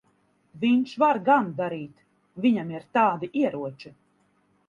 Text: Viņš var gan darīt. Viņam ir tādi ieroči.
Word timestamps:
Viņš 0.61 0.93
var 1.03 1.19
gan 1.27 1.51
darīt. 1.59 2.01
Viņam 2.45 2.73
ir 2.77 2.87
tādi 2.99 3.31
ieroči. 3.43 3.93